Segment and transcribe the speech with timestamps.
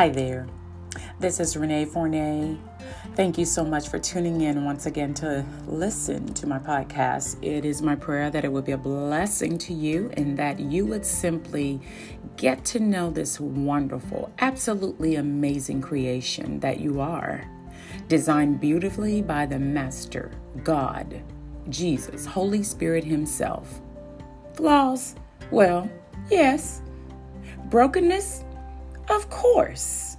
[0.00, 0.46] Hi there.
[1.18, 2.56] This is Renee Fournier.
[3.16, 7.36] Thank you so much for tuning in once again to listen to my podcast.
[7.42, 10.86] It is my prayer that it would be a blessing to you and that you
[10.86, 11.82] would simply
[12.38, 17.46] get to know this wonderful, absolutely amazing creation that you are,
[18.08, 20.32] designed beautifully by the Master,
[20.64, 21.22] God,
[21.68, 23.82] Jesus, Holy Spirit Himself.
[24.54, 25.14] Flaws?
[25.50, 25.90] Well,
[26.30, 26.80] yes.
[27.66, 28.44] Brokenness?
[29.10, 30.16] Of course.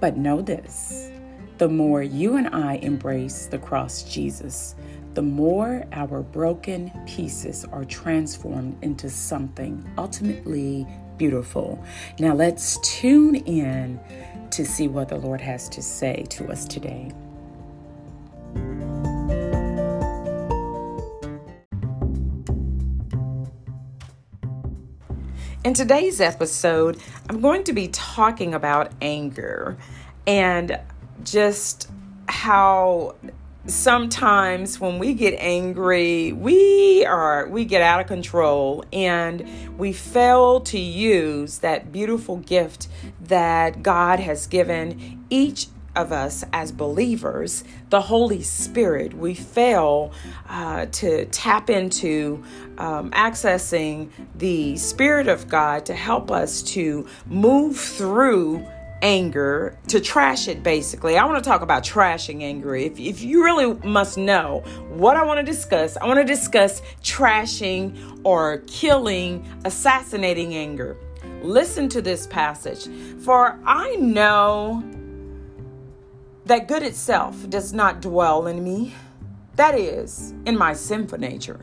[0.00, 1.10] But know this
[1.58, 4.74] the more you and I embrace the cross Jesus,
[5.14, 10.86] the more our broken pieces are transformed into something ultimately
[11.18, 11.84] beautiful.
[12.18, 14.00] Now let's tune in
[14.50, 17.12] to see what the Lord has to say to us today.
[25.64, 29.76] In today's episode, I'm going to be talking about anger
[30.26, 30.80] and
[31.22, 31.88] just
[32.26, 33.14] how
[33.66, 40.58] sometimes when we get angry we are we get out of control and we fail
[40.58, 42.88] to use that beautiful gift
[43.20, 50.12] that God has given each of us as believers, the Holy Spirit, we fail
[50.48, 52.42] uh, to tap into
[52.78, 58.66] um, accessing the Spirit of God to help us to move through
[59.02, 61.18] anger to trash it basically.
[61.18, 62.76] I want to talk about trashing anger.
[62.76, 66.80] If, if you really must know what i want to discuss i want to discuss
[67.02, 70.96] trashing or killing assassinating anger.
[71.42, 72.88] Listen to this passage.
[73.24, 74.84] For i know
[76.46, 78.94] that good itself does not dwell in me
[79.56, 81.60] that is in my sinful nature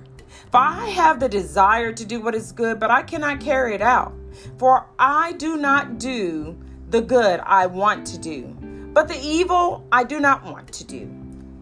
[0.52, 3.81] for i have the desire to do what is good but i cannot carry it
[3.81, 4.13] out
[4.57, 6.57] for i do not do
[6.89, 8.44] the good I want to do,
[8.94, 11.09] but the evil I do not want to do.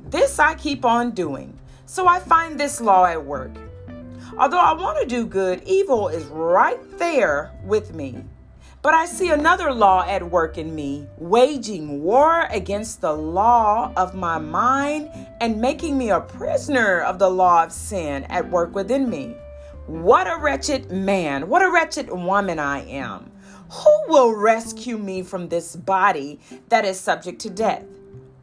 [0.05, 1.57] This I keep on doing.
[1.85, 3.51] So I find this law at work.
[4.37, 8.23] Although I want to do good, evil is right there with me.
[8.87, 14.15] But I see another law at work in me, waging war against the law of
[14.15, 15.09] my mind
[15.41, 19.35] and making me a prisoner of the law of sin at work within me.
[19.87, 23.29] What a wretched man, what a wretched woman I am.
[23.71, 27.83] Who will rescue me from this body that is subject to death?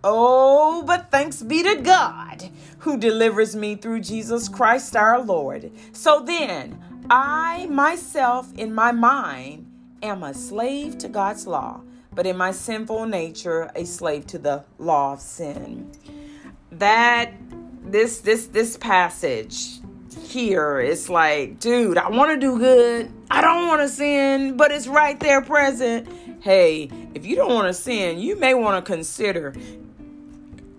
[0.06, 2.50] Oh, but thanks be to God
[2.80, 5.72] who delivers me through Jesus Christ our Lord.
[5.92, 9.63] So then, I myself in my mind
[10.04, 11.80] am a slave to God's law,
[12.12, 15.90] but in my sinful nature a slave to the law of sin.
[16.70, 17.32] That
[17.82, 19.80] this this this passage
[20.22, 23.12] here it's like, dude, I want to do good.
[23.30, 26.08] I don't want to sin, but it's right there present.
[26.42, 29.54] Hey, if you don't want to sin, you may want to consider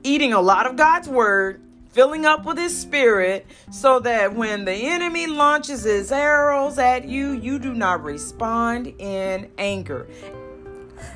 [0.04, 1.62] eating a lot of God's word,
[1.96, 7.32] filling up with his spirit, so that when the enemy launches his arrows at you,
[7.32, 10.06] you do not respond in anger.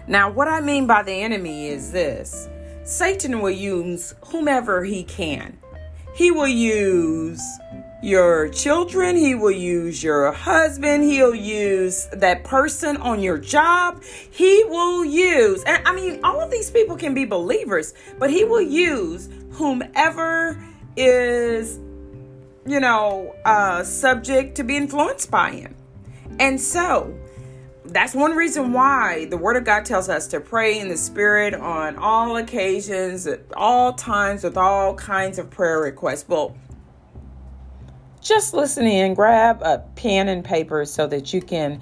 [0.07, 2.47] Now, what I mean by the enemy is this
[2.85, 5.59] Satan will use whomever he can.
[6.15, 7.41] He will use
[8.01, 14.01] your children, he will use your husband, he'll use that person on your job,
[14.31, 18.45] he will use, and I mean, all of these people can be believers, but he
[18.45, 20.61] will use whomever
[20.95, 21.79] is,
[22.65, 25.75] you know, uh, subject to be influenced by him.
[26.39, 27.17] And so,
[27.85, 31.53] that's one reason why the word of God tells us to pray in the spirit
[31.53, 36.27] on all occasions, at all times, with all kinds of prayer requests.
[36.27, 36.55] Well,
[38.21, 41.81] just listen in, grab a pen and paper so that you can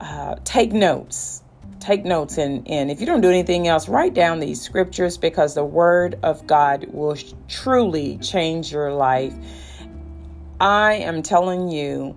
[0.00, 1.42] uh, take notes.
[1.88, 5.54] Take notes, and, and if you don't do anything else, write down these scriptures because
[5.54, 7.16] the Word of God will
[7.48, 9.32] truly change your life.
[10.60, 12.14] I am telling you,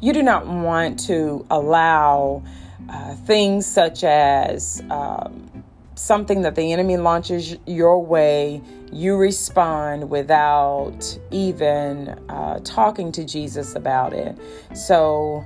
[0.00, 2.44] you do not want to allow
[2.88, 5.64] uh, things such as um,
[5.96, 8.62] something that the enemy launches your way
[8.92, 14.38] you respond without even uh, talking to Jesus about it.
[14.72, 15.44] So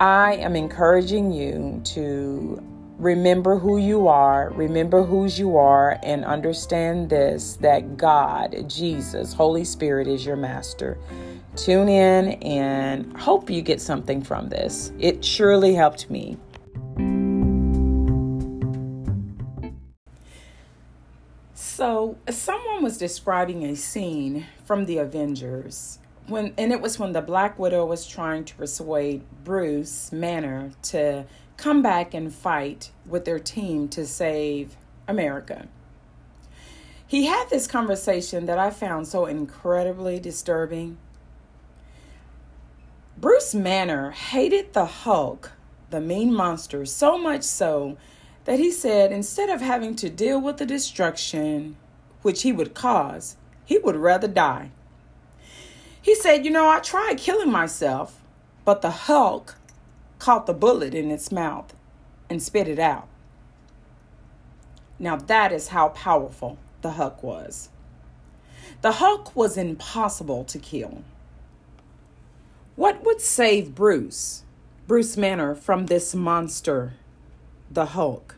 [0.00, 2.62] I am encouraging you to
[2.98, 9.64] remember who you are, remember whose you are, and understand this that God, Jesus, Holy
[9.64, 10.98] Spirit is your master.
[11.56, 14.92] Tune in and hope you get something from this.
[14.98, 16.36] It surely helped me.
[21.54, 25.98] So, someone was describing a scene from the Avengers
[26.30, 31.26] when and it was when the Black Widow was trying to persuade Bruce Banner to
[31.56, 35.68] come back and fight with their team to save America.
[37.06, 40.96] He had this conversation that I found so incredibly disturbing.
[43.18, 45.52] Bruce Banner hated the Hulk,
[45.90, 47.98] the mean monster, so much so
[48.44, 51.76] that he said instead of having to deal with the destruction
[52.22, 54.70] which he would cause, he would rather die.
[56.02, 58.20] He said, You know, I tried killing myself,
[58.64, 59.56] but the Hulk
[60.18, 61.74] caught the bullet in its mouth
[62.28, 63.08] and spit it out.
[64.98, 67.70] Now, that is how powerful the Hulk was.
[68.82, 71.02] The Hulk was impossible to kill.
[72.76, 74.44] What would save Bruce,
[74.86, 76.94] Bruce Banner, from this monster,
[77.70, 78.36] the Hulk,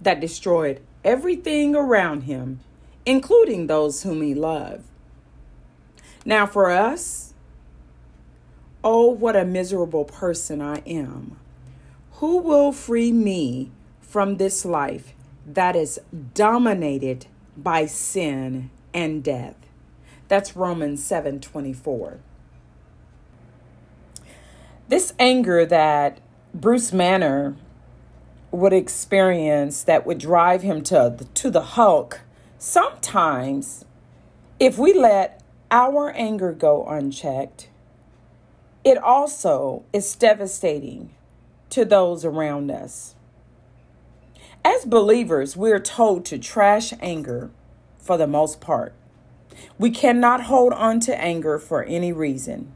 [0.00, 2.60] that destroyed everything around him,
[3.06, 4.84] including those whom he loved?
[6.24, 7.34] Now, for us,
[8.84, 11.38] oh, what a miserable person I am.
[12.14, 15.14] Who will free me from this life
[15.46, 16.00] that is
[16.34, 17.26] dominated
[17.56, 19.56] by sin and death.
[20.28, 22.18] That's Romans 7:24.
[24.88, 26.20] This anger that
[26.54, 27.56] Bruce Banner
[28.50, 32.20] would experience that would drive him to to the Hulk,
[32.58, 33.84] sometimes
[34.60, 35.41] if we let
[35.72, 37.70] our anger go unchecked,
[38.84, 41.10] it also is devastating
[41.70, 43.14] to those around us.
[44.64, 47.50] As believers, we're told to trash anger
[47.98, 48.92] for the most part.
[49.78, 52.72] We cannot hold on to anger for any reason.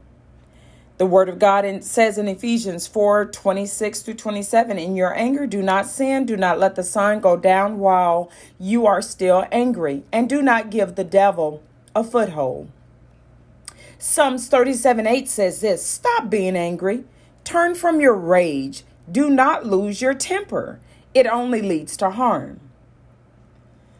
[0.97, 5.61] The word of God says in Ephesians 4 26 through 27, In your anger, do
[5.61, 10.27] not sin, do not let the sun go down while you are still angry, and
[10.27, 11.61] do not give the devil
[11.95, 12.71] a foothold.
[13.99, 17.05] Psalms 37 8 says this Stop being angry,
[17.43, 20.79] turn from your rage, do not lose your temper
[21.17, 22.59] it only leads to harm.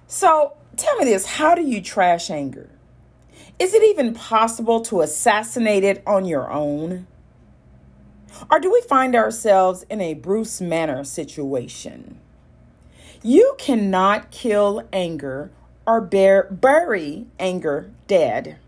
[0.06, 2.70] So tell me this how do you trash anger?
[3.58, 7.08] Is it even possible to assassinate it on your own?
[8.52, 12.20] Or do we find ourselves in a Bruce Banner situation?
[13.24, 15.50] You cannot kill anger
[15.88, 18.60] or bear, bury anger dead.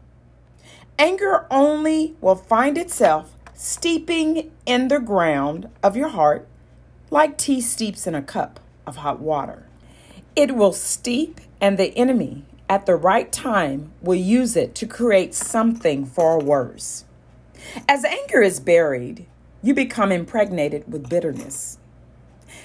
[0.99, 6.45] Anger only will find itself steeping in the ground of your heart
[7.09, 9.65] like tea steeps in a cup of hot water.
[10.35, 15.33] It will steep, and the enemy, at the right time, will use it to create
[15.33, 17.05] something far worse.
[17.87, 19.25] As anger is buried,
[19.63, 21.78] you become impregnated with bitterness.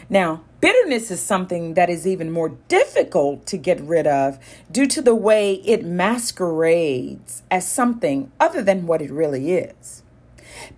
[0.09, 4.39] Now, bitterness is something that is even more difficult to get rid of
[4.71, 10.03] due to the way it masquerades as something other than what it really is.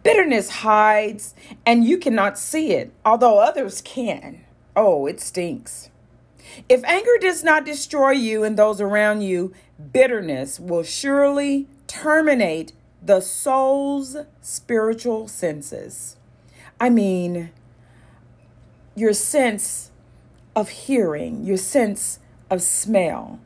[0.02, 1.34] Bitterness hides
[1.64, 4.44] and you cannot see it, although others can.
[4.74, 5.90] Oh, it stinks.
[6.68, 9.52] If anger does not destroy you and those around you,
[9.92, 12.72] bitterness will surely terminate
[13.02, 16.16] the soul's spiritual senses.
[16.80, 17.50] I mean,
[18.96, 19.92] your sense
[20.56, 22.18] of hearing, your sense
[22.50, 23.38] of smell.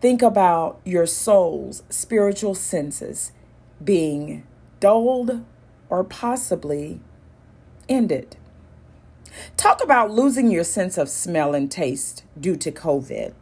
[0.00, 3.32] Think about your soul's spiritual senses
[3.82, 4.46] being
[4.80, 5.44] dulled
[5.90, 7.00] or possibly
[7.88, 8.36] ended.
[9.56, 13.34] Talk about losing your sense of smell and taste due to COVID.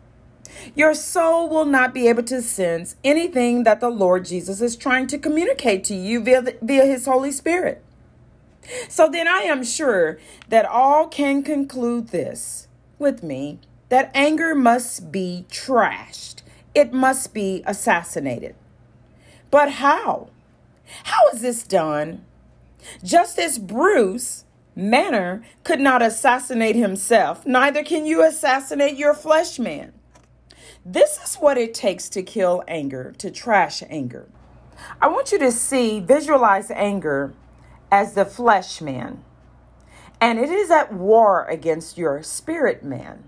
[0.75, 5.07] Your soul will not be able to sense anything that the Lord Jesus is trying
[5.09, 7.85] to communicate to you via, the, via His Holy Spirit.
[8.89, 15.11] So then I am sure that all can conclude this with me that anger must
[15.11, 16.43] be trashed,
[16.75, 18.55] it must be assassinated.
[19.51, 20.31] But how?
[21.05, 22.25] How is this done?
[23.03, 24.45] Just as Bruce
[24.77, 29.93] Banner could not assassinate himself, neither can you assassinate your flesh man.
[30.85, 34.29] This is what it takes to kill anger, to trash anger.
[35.03, 37.35] I want you to see, visualize anger
[37.91, 39.25] as the flesh man,
[40.21, 43.25] and it is at war against your spirit man.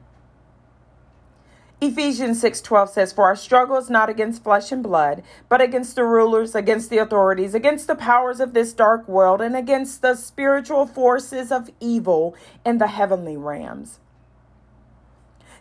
[1.81, 6.04] Ephesians 6:12 says for our struggle is not against flesh and blood but against the
[6.04, 10.87] rulers against the authorities against the powers of this dark world and against the spiritual
[10.87, 13.99] forces of evil in the heavenly realms.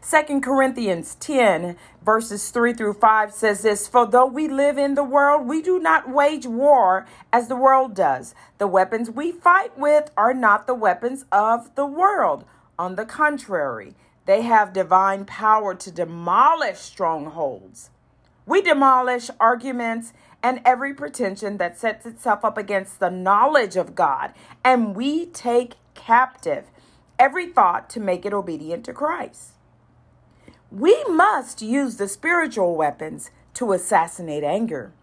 [0.03, 5.03] 2 Corinthians 10 verses 3 through 5 says this For though we live in the
[5.03, 8.34] world, we do not wage war as the world does.
[8.58, 12.46] The weapons we fight with are not the weapons of the world.
[12.79, 13.93] On the contrary,
[14.25, 17.91] they have divine power to demolish strongholds.
[18.48, 24.34] We demolish arguments and every pretension that sets itself up against the knowledge of God,
[24.63, 26.72] and we take captive
[27.20, 29.51] every thought to make it obedient to Christ.
[30.72, 34.94] We must use the spiritual weapons to assassinate anger.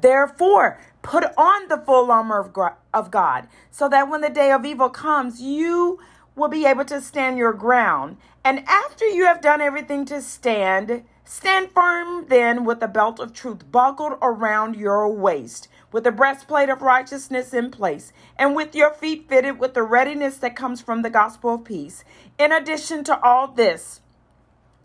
[0.00, 2.50] Therefore, put on the full armor
[2.94, 5.98] of God so that when the day of evil comes, you
[6.34, 8.16] will be able to stand your ground.
[8.42, 13.34] And after you have done everything to stand, stand firm then with the belt of
[13.34, 18.94] truth buckled around your waist, with the breastplate of righteousness in place, and with your
[18.94, 22.02] feet fitted with the readiness that comes from the gospel of peace.
[22.38, 23.99] In addition to all this,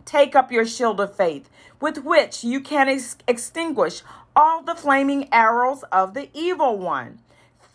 [0.05, 1.49] take up your shield of faith,
[1.81, 4.01] with which you can ex- extinguish
[4.35, 7.19] all the flaming arrows of the evil one.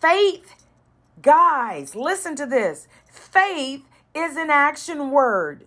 [0.00, 0.54] Faith,
[1.20, 2.88] guys, listen to this.
[3.06, 3.84] Faith
[4.14, 5.66] is an action word.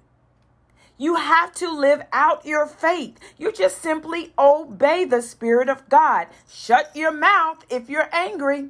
[0.97, 3.19] You have to live out your faith.
[3.37, 6.27] You just simply obey the Spirit of God.
[6.49, 8.69] Shut your mouth if you're angry.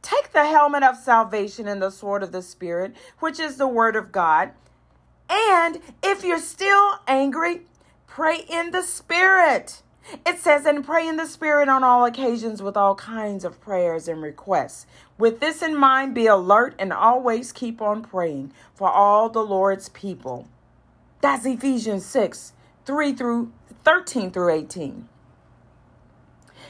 [0.00, 3.96] Take the helmet of salvation and the sword of the Spirit, which is the Word
[3.96, 4.52] of God.
[5.32, 7.62] And if you're still angry,
[8.06, 9.82] pray in the Spirit.
[10.26, 14.08] It says, and pray in the Spirit on all occasions with all kinds of prayers
[14.08, 14.86] and requests.
[15.16, 19.88] With this in mind, be alert and always keep on praying for all the Lord's
[19.88, 20.48] people.
[21.22, 22.52] That's Ephesians 6
[22.84, 23.52] 3 through
[23.84, 25.08] 13 through 18.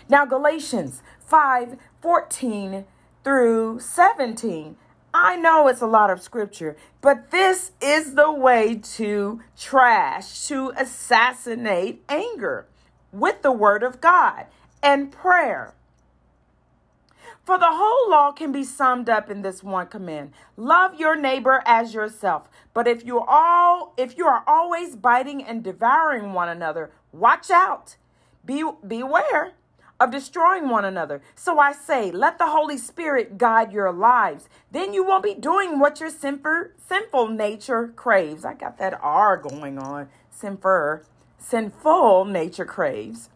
[0.09, 2.85] Now, Galatians 5 14
[3.25, 4.76] through 17.
[5.14, 10.73] I know it's a lot of scripture, but this is the way to trash, to
[10.76, 12.66] assassinate anger
[13.12, 14.47] with the word of God
[14.83, 15.75] and prayer.
[17.45, 20.33] For the whole law can be summed up in this one command.
[20.57, 22.49] Love your neighbor as yourself.
[22.73, 27.97] But if you all if you are always biting and devouring one another, watch out.
[28.45, 29.54] Be beware
[30.02, 31.23] of destroying one another.
[31.37, 34.49] So I say, let the Holy Spirit guide your lives.
[34.73, 38.44] Then you won't be doing what your sinful, sinful nature craves.
[38.44, 40.09] I got that R going on.
[40.30, 41.02] Sinful
[41.38, 43.28] sinful nature craves.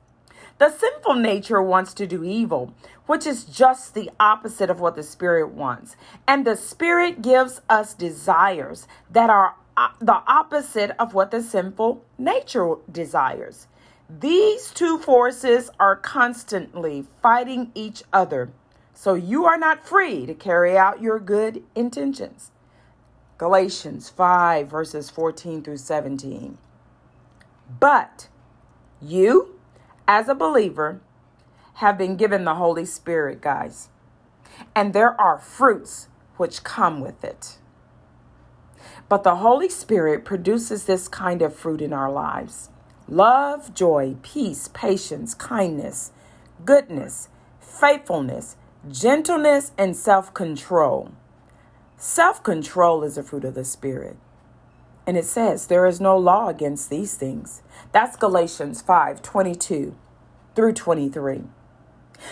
[0.59, 2.73] The sinful nature wants to do evil,
[3.07, 5.97] which is just the opposite of what the Spirit wants.
[6.27, 12.03] And the Spirit gives us desires that are uh, the opposite of what the sinful
[12.19, 13.67] nature desires.
[14.09, 18.51] These two forces are constantly fighting each other,
[18.95, 22.53] so you are not free to carry out your good intentions.
[23.37, 26.57] Galatians 5, verses 14 through 17.
[27.81, 28.29] But
[29.03, 29.59] you,
[30.07, 31.01] as a believer,
[31.75, 33.89] have been given the Holy Spirit, guys.
[34.75, 37.59] And there are fruits which come with it.
[39.09, 42.71] But the Holy Spirit produces this kind of fruit in our lives
[43.09, 46.13] love, joy, peace, patience, kindness,
[46.65, 47.29] goodness,
[47.61, 48.57] faithfulness,
[48.91, 51.13] gentleness, and self control.
[51.97, 54.17] Self control is a fruit of the Spirit.
[55.07, 57.63] And it says, There is no law against these things.
[57.93, 59.95] That's Galatians 5 22
[60.55, 61.45] through 23.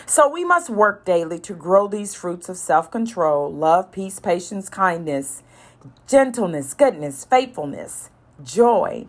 [0.07, 4.69] So we must work daily to grow these fruits of self control, love, peace, patience,
[4.69, 5.43] kindness,
[6.09, 8.11] gentleness, goodness, faithfulness,
[8.43, 9.07] joy.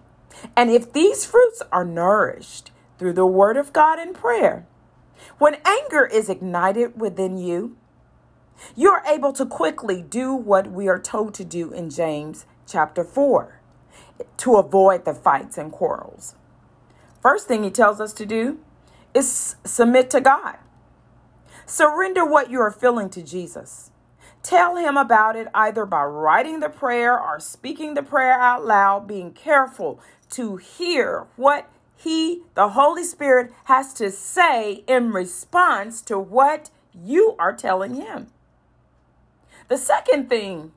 [0.55, 4.65] And if these fruits are nourished through the Word of God and prayer,
[5.37, 7.77] when anger is ignited within you,
[8.75, 13.59] you're able to quickly do what we are told to do in James chapter 4
[14.37, 16.35] to avoid the fights and quarrels.
[17.21, 18.59] First thing he tells us to do
[19.13, 20.57] is submit to God.
[21.65, 23.91] Surrender what you are feeling to Jesus.
[24.43, 29.07] Tell him about it either by writing the prayer or speaking the prayer out loud,
[29.07, 29.99] being careful
[30.31, 37.35] to hear what he, the Holy Spirit, has to say in response to what you
[37.39, 38.27] are telling him.
[39.67, 40.71] The second thing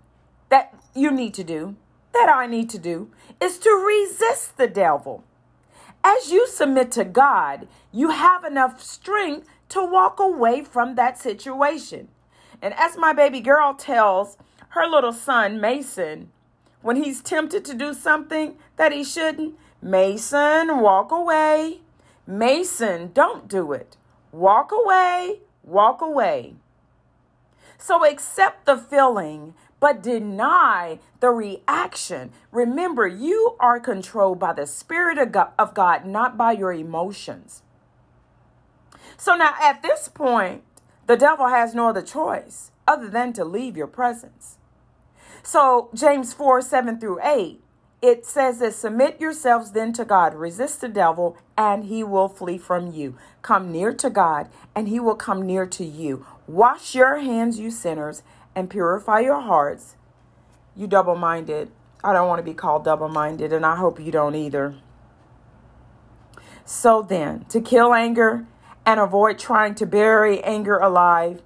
[0.49, 1.77] that you need to do,
[2.13, 5.25] that I need to do, is to resist the devil.
[6.03, 12.09] As you submit to God, you have enough strength to walk away from that situation.
[12.63, 14.37] And as my baby girl tells
[14.71, 16.31] her little son, Mason,
[16.83, 21.81] when he's tempted to do something that he shouldn't, Mason, walk away.
[22.27, 23.97] Mason, don't do it.
[24.33, 26.55] Walk away, walk away.
[27.79, 32.33] So accept the feeling, but deny the reaction.
[32.51, 37.63] Remember, you are controlled by the Spirit of God, not by your emotions.
[39.17, 40.65] So now at this point,
[41.07, 44.58] the devil has no other choice other than to leave your presence.
[45.51, 47.63] So, James 4 7 through 8,
[48.03, 52.59] it says that submit yourselves then to God, resist the devil, and he will flee
[52.59, 53.17] from you.
[53.41, 56.27] Come near to God, and he will come near to you.
[56.47, 58.23] Wash your hands, you sinners,
[58.55, 59.97] and purify your hearts,
[60.77, 61.71] you double minded.
[62.05, 64.75] I don't want to be called double minded, and I hope you don't either.
[66.67, 68.47] So then, to kill anger
[68.85, 71.41] and avoid trying to bury anger alive,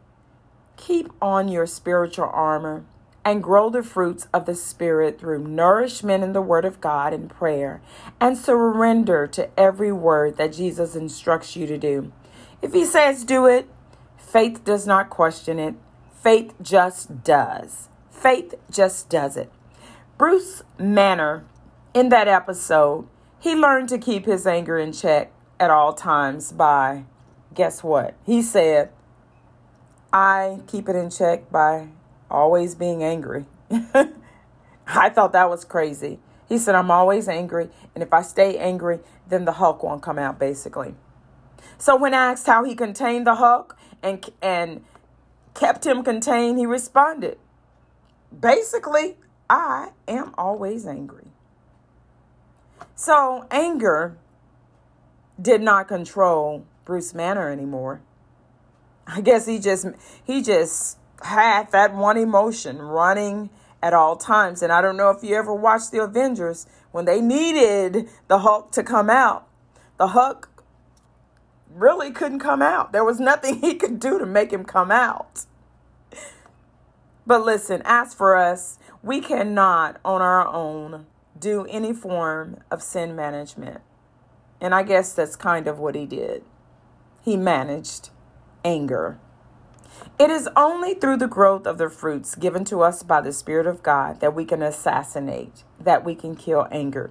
[0.76, 2.85] keep on your spiritual armor
[3.24, 7.30] and grow the fruits of the Spirit through nourishment in the Word of God and
[7.30, 7.80] prayer,
[8.20, 12.12] and surrender to every word that Jesus instructs you to do.
[12.60, 13.68] If He says do it,
[14.16, 15.74] faith does not question it,
[16.22, 17.88] faith just does.
[18.10, 19.50] Faith just does it.
[20.16, 21.44] Bruce Banner,
[21.94, 23.08] in that episode,
[23.40, 27.04] he learned to keep his anger in check at all times by,
[27.52, 28.14] guess what?
[28.24, 28.90] He said,
[30.12, 31.88] I keep it in check by
[32.32, 33.46] always being angry.
[34.86, 36.18] I thought that was crazy.
[36.48, 40.18] He said, I'm always angry, and if I stay angry, then the Hulk won't come
[40.18, 40.94] out, basically.
[41.78, 44.84] So, when asked how he contained the Hulk and, and
[45.54, 47.38] kept him contained, he responded,
[48.38, 49.16] Basically,
[49.48, 51.28] I am always angry.
[52.94, 54.16] So, anger
[55.40, 58.00] did not control Bruce Banner anymore.
[59.06, 59.86] I guess he just
[60.24, 63.50] he just had that one emotion running
[63.82, 64.62] at all times.
[64.62, 68.72] And I don't know if you ever watched the Avengers when they needed the Hulk
[68.72, 69.48] to come out.
[69.98, 70.48] The Hulk
[71.74, 72.92] really couldn't come out.
[72.92, 75.46] There was nothing he could do to make him come out.
[77.26, 81.06] But listen, as for us, we cannot on our own
[81.38, 83.80] do any form of sin management.
[84.60, 86.44] And I guess that's kind of what he did.
[87.20, 88.10] He managed
[88.64, 89.18] anger.
[90.19, 93.66] It is only through the growth of the fruits given to us by the Spirit
[93.66, 97.11] of God that we can assassinate, that we can kill anger.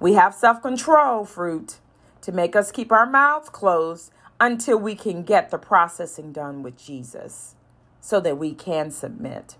[0.00, 1.78] We have self control fruit
[2.22, 6.82] to make us keep our mouths closed until we can get the processing done with
[6.82, 7.56] Jesus
[8.00, 9.56] so that we can submit.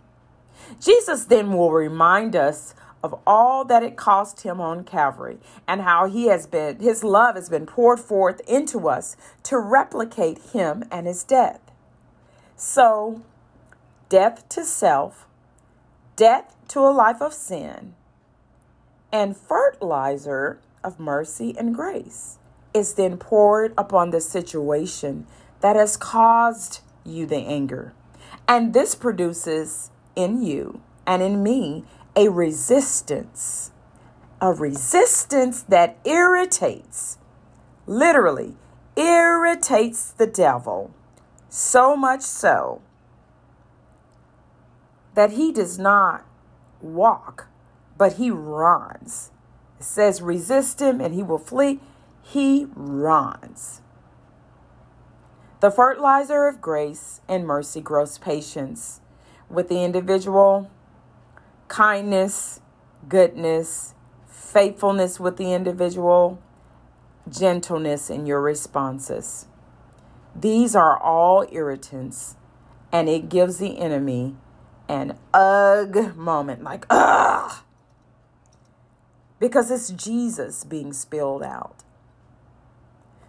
[0.81, 6.07] Jesus then will remind us of all that it cost him on Calvary and how
[6.07, 11.07] he has been his love has been poured forth into us to replicate him and
[11.07, 11.61] his death.
[12.63, 13.23] So,
[14.11, 15.27] death to self,
[16.15, 17.95] death to a life of sin,
[19.11, 22.37] and fertilizer of mercy and grace
[22.75, 25.27] is then poured upon the situation
[25.63, 27.95] that has caused you the anger.
[28.47, 33.71] And this produces in you and in me a resistance,
[34.39, 37.17] a resistance that irritates,
[37.87, 38.55] literally
[38.97, 40.93] irritates the devil
[41.51, 42.81] so much so
[45.15, 46.25] that he does not
[46.81, 47.49] walk,
[47.99, 49.33] but he runs.
[49.79, 51.81] It says, resist him and he will flee.
[52.23, 53.83] He runs.
[55.61, 59.01] The fertilizer of grace and mercy grows patience
[59.51, 60.71] with the individual,
[61.69, 62.61] kindness,
[63.09, 63.95] goodness,
[64.27, 66.41] faithfulness with the individual,
[67.29, 69.47] gentleness in your responses.
[70.35, 72.37] These are all irritants,
[72.93, 74.37] and it gives the enemy
[74.89, 77.63] an ugh moment like, ugh,
[79.39, 81.83] because it's Jesus being spilled out.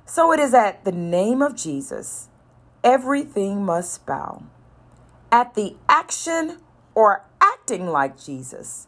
[0.06, 2.28] So it is at the name of Jesus,
[2.84, 4.44] everything must bow.
[5.32, 6.60] At the action
[6.94, 8.88] or acting like Jesus,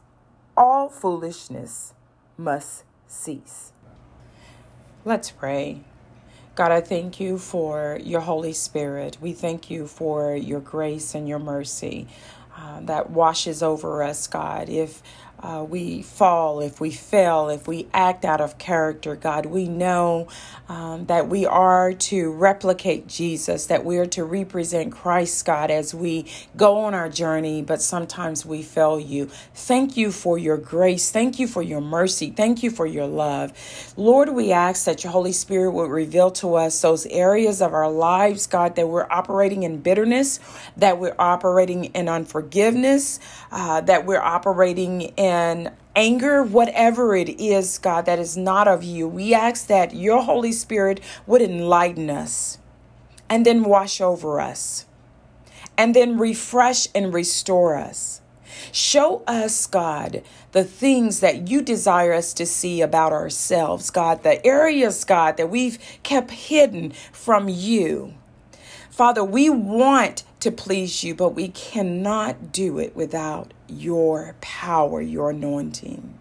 [0.58, 1.94] all foolishness
[2.38, 3.72] must cease.
[5.06, 5.84] Let's pray.
[6.56, 9.18] God, I thank you for your Holy Spirit.
[9.22, 12.08] We thank you for your grace and your mercy
[12.58, 14.70] uh, that washes over us, God.
[14.70, 15.02] If
[15.44, 20.30] uh, we fall, if we fail, if we act out of character, God, we know
[20.70, 25.94] um, that we are to replicate Jesus, that we are to represent Christ, God, as
[25.94, 29.26] we go on our journey, but sometimes we fail you.
[29.54, 31.12] Thank you for your grace.
[31.12, 32.32] Thank you for your mercy.
[32.32, 33.52] Thank you for your love.
[33.98, 37.92] Lord, we ask that your Holy Spirit would reveal to us those areas of our
[37.92, 40.40] lives, God, that we're operating in bitterness,
[40.78, 43.20] that we're operating in unforgiveness,
[43.52, 48.84] uh, that we're operating in and anger, whatever it is, God, that is not of
[48.84, 52.60] you, we ask that your Holy Spirit would enlighten us
[53.28, 54.86] and then wash over us
[55.76, 58.22] and then refresh and restore us.
[58.72, 64.46] Show us, God, the things that you desire us to see about ourselves, God, the
[64.46, 68.14] areas, God, that we've kept hidden from you.
[68.92, 75.30] Father, we want to please you, but we cannot do it without your power, your
[75.30, 76.20] anointing.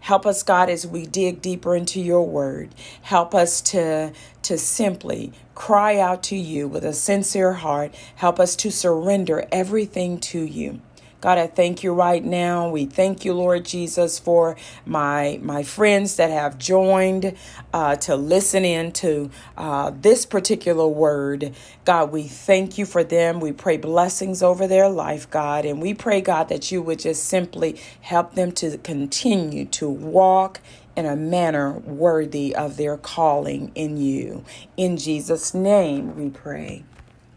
[0.00, 2.74] Help us, God, as we dig deeper into your word.
[3.02, 7.94] Help us to, to simply cry out to you with a sincere heart.
[8.16, 10.80] Help us to surrender everything to you.
[11.20, 12.68] God, I thank you right now.
[12.68, 17.36] We thank you, Lord Jesus, for my my friends that have joined
[17.72, 21.54] uh, to listen in to uh, this particular word.
[21.84, 23.40] God, we thank you for them.
[23.40, 27.24] We pray blessings over their life, God, and we pray, God, that you would just
[27.24, 30.60] simply help them to continue to walk
[30.96, 34.44] in a manner worthy of their calling in you.
[34.76, 36.84] In Jesus' name we pray.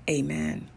[0.09, 0.67] Amen.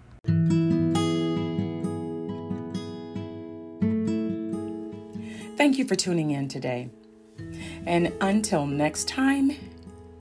[5.64, 6.90] Thank you for tuning in today.
[7.86, 9.52] And until next time,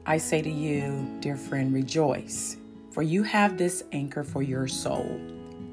[0.06, 2.56] I say to you, dear friend, rejoice,
[2.92, 5.20] for you have this anchor for your soul.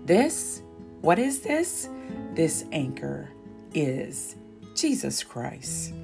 [0.07, 0.63] This,
[1.03, 1.89] what is this?
[2.35, 3.31] This anchor
[3.73, 4.35] is
[4.75, 5.95] Jesus Christ.